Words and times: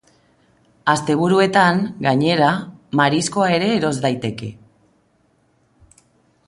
Asteburuetan, 0.93 1.83
gainera, 2.07 2.49
mariskoa 3.01 3.51
ere 3.59 3.69
eros 3.75 3.93
daiteke. 4.07 4.53